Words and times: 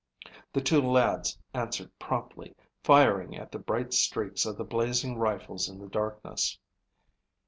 The 0.51 0.61
two 0.61 0.81
lads 0.81 1.37
answered 1.53 1.91
promptly, 1.99 2.55
firing 2.83 3.37
at 3.37 3.51
the 3.51 3.59
bright 3.59 3.93
streaks 3.93 4.47
of 4.47 4.57
the 4.57 4.63
blazing 4.63 5.15
rifles 5.19 5.69
in 5.69 5.77
the 5.77 5.85
darkness. 5.89 6.57